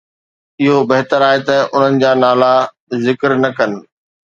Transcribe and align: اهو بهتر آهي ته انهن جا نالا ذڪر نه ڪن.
اهو 0.61 0.75
بهتر 0.91 1.21
آهي 1.29 1.39
ته 1.47 1.57
انهن 1.75 1.93
جا 2.01 2.11
نالا 2.23 2.53
ذڪر 3.05 3.31
نه 3.43 3.49
ڪن. 3.57 3.71